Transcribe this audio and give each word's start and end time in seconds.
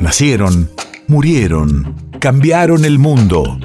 Nacieron, 0.00 0.70
murieron, 1.08 1.94
cambiaron 2.20 2.86
el 2.86 2.98
mundo. 2.98 3.60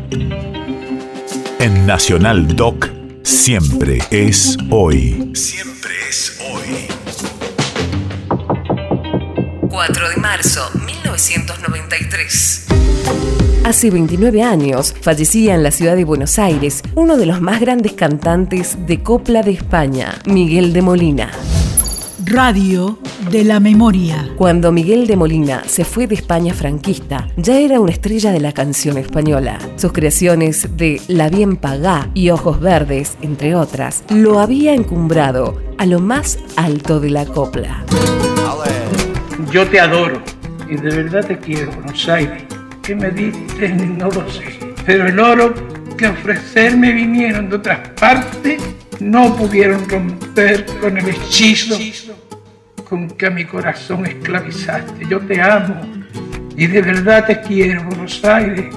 En 1.59 1.87
Nacional 1.87 2.57
Doc, 2.57 2.89
siempre 3.23 3.99
es 4.11 4.57
hoy. 4.69 5.31
Siempre 5.33 5.91
es 6.09 6.37
hoy. 6.51 6.87
4 9.69 10.09
de 10.09 10.17
marzo, 10.17 10.69
1993. 10.85 12.65
Hace 13.63 13.89
29 13.89 14.43
años 14.43 14.93
fallecía 14.99 15.55
en 15.55 15.63
la 15.63 15.71
ciudad 15.71 15.95
de 15.95 16.03
Buenos 16.03 16.37
Aires 16.37 16.83
uno 16.95 17.15
de 17.15 17.27
los 17.27 17.39
más 17.39 17.61
grandes 17.61 17.93
cantantes 17.93 18.77
de 18.85 19.01
copla 19.01 19.41
de 19.41 19.51
España, 19.51 20.19
Miguel 20.25 20.73
de 20.73 20.81
Molina. 20.81 21.31
Radio 22.23 22.97
de 23.29 23.43
la 23.43 23.59
Memoria. 23.59 24.29
Cuando 24.37 24.71
Miguel 24.71 25.05
de 25.05 25.17
Molina 25.17 25.63
se 25.65 25.83
fue 25.83 26.07
de 26.07 26.15
España 26.15 26.53
franquista, 26.53 27.27
ya 27.35 27.59
era 27.59 27.81
una 27.81 27.91
estrella 27.91 28.31
de 28.31 28.39
la 28.39 28.53
canción 28.53 28.97
española. 28.97 29.59
Sus 29.75 29.91
creaciones 29.91 30.77
de 30.77 31.01
La 31.09 31.27
Bien 31.27 31.57
Pagá 31.57 32.09
y 32.13 32.29
Ojos 32.29 32.61
Verdes, 32.61 33.17
entre 33.21 33.55
otras, 33.55 34.05
lo 34.09 34.39
había 34.39 34.73
encumbrado 34.73 35.61
a 35.77 35.85
lo 35.85 35.99
más 35.99 36.39
alto 36.55 37.01
de 37.01 37.09
la 37.09 37.25
copla. 37.25 37.83
Yo 39.51 39.67
te 39.67 39.79
adoro 39.81 40.21
y 40.69 40.77
de 40.77 41.03
verdad 41.03 41.25
te 41.25 41.37
quiero, 41.37 41.71
Buenos 41.73 42.07
Aires. 42.07 42.43
¿Qué 42.81 42.95
me 42.95 43.09
diste? 43.11 43.69
No 43.69 44.09
lo 44.09 44.29
sé. 44.31 44.43
Pero 44.85 45.07
el 45.07 45.19
oro 45.19 45.53
que 45.97 46.07
ofrecerme 46.07 46.93
vinieron 46.93 47.49
de 47.49 47.57
otras 47.57 47.89
partes 47.89 48.61
no 48.99 49.35
pudieron 49.35 49.87
romper 49.89 50.65
con 50.79 50.97
el 50.97 51.09
hechizo 51.09 51.77
con 52.87 53.09
que 53.09 53.25
a 53.25 53.29
mi 53.29 53.45
corazón 53.45 54.05
esclavizaste. 54.05 55.05
Yo 55.09 55.19
te 55.19 55.41
amo 55.41 55.81
y 56.55 56.67
de 56.67 56.81
verdad 56.81 57.25
te 57.25 57.41
quiero, 57.41 57.83
Buenos 57.83 58.23
Aires. 58.23 58.73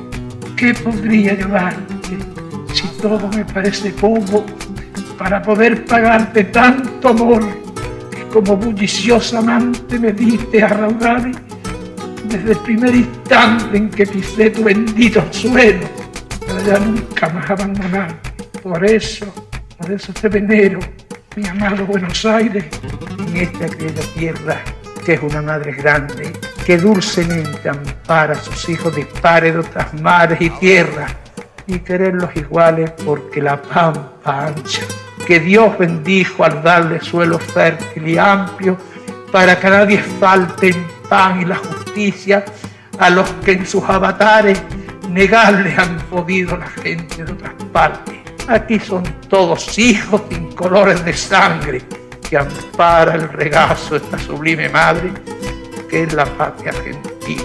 ¿Qué 0.56 0.74
podría 0.74 1.34
llevarte 1.34 1.94
si 2.72 2.88
todo 3.00 3.28
me 3.28 3.44
parece 3.44 3.90
poco 3.90 4.44
para 5.16 5.40
poder 5.42 5.84
pagarte 5.84 6.44
tanto 6.44 7.08
amor 7.08 7.44
que 8.10 8.22
como 8.32 8.56
bulliciosa 8.56 9.38
amante 9.38 9.98
me 9.98 10.12
diste 10.12 10.62
a 10.62 10.68
raudales 10.68 11.36
desde 12.24 12.52
el 12.52 12.58
primer 12.58 12.94
instante 12.94 13.76
en 13.76 13.90
que 13.90 14.06
pisé 14.06 14.50
tu 14.50 14.64
bendito 14.64 15.24
suelo 15.32 15.86
para 16.46 16.62
ya 16.62 16.78
nunca 16.78 17.28
más 17.28 17.48
abandonarte? 17.50 18.30
Por 18.62 18.84
eso 18.84 19.47
por 19.78 19.92
eso 19.92 20.12
venero, 20.28 20.80
mi 21.36 21.46
amado 21.46 21.86
Buenos 21.86 22.24
Aires, 22.24 22.64
en 23.18 23.36
esta 23.36 23.66
aquella 23.66 24.02
tierra 24.14 24.62
que 25.04 25.14
es 25.14 25.22
una 25.22 25.40
madre 25.40 25.72
grande, 25.72 26.32
que 26.66 26.76
dulcemente 26.76 27.68
ampara 27.68 28.34
a 28.34 28.38
sus 28.38 28.68
hijos 28.68 28.94
de 28.94 29.06
otras 29.58 29.94
mares 30.02 30.38
y 30.40 30.50
tierras, 30.50 31.14
y 31.66 31.78
quererlos 31.78 32.34
iguales 32.36 32.90
porque 33.06 33.40
la 33.40 33.60
pampa 33.62 34.48
ancha, 34.48 34.82
que 35.26 35.40
Dios 35.40 35.78
bendijo 35.78 36.44
al 36.44 36.62
darle 36.62 37.00
suelo 37.00 37.38
fértil 37.38 38.08
y 38.08 38.18
amplio, 38.18 38.76
para 39.32 39.58
que 39.58 39.70
nadie 39.70 39.98
falte 39.98 40.74
pan 41.08 41.40
y 41.40 41.44
la 41.44 41.56
justicia 41.56 42.44
a 42.98 43.10
los 43.10 43.30
que 43.44 43.52
en 43.52 43.66
sus 43.66 43.84
avatares 43.84 44.60
negarles 45.08 45.78
han 45.78 45.96
podido 46.10 46.56
la 46.56 46.66
gente 46.66 47.24
de 47.24 47.32
otras 47.32 47.54
partes. 47.72 48.17
Aquí 48.48 48.80
son 48.80 49.02
todos 49.28 49.78
hijos 49.78 50.22
sin 50.30 50.50
colores 50.52 51.04
de 51.04 51.12
sangre 51.12 51.82
que 52.28 52.38
ampara 52.38 53.14
el 53.14 53.28
regazo 53.28 53.98
de 53.98 54.04
esta 54.04 54.18
sublime 54.18 54.70
madre 54.70 55.12
que 55.90 56.04
es 56.04 56.14
la 56.14 56.24
patria 56.24 56.70
argentina. 56.70 57.42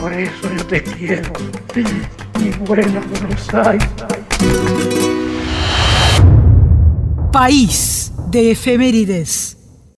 Por 0.00 0.12
eso 0.14 0.50
yo 0.56 0.64
te 0.66 0.82
quiero, 0.82 1.30
mi 2.38 2.50
buena 2.64 3.00
Buenos 3.00 3.54
Aires. 3.54 3.88
País 7.30 8.12
de 8.30 8.52
efemérides. 8.52 9.49